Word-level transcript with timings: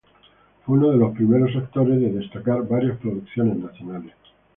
Fue 0.65 0.79
unos 0.79 0.95
los 0.95 1.13
primeros 1.13 1.55
actores 1.55 2.01
de 2.01 2.09
destacar 2.11 2.67
varias 2.67 2.97
producciones 2.97 3.57
nacionales. 3.57 4.13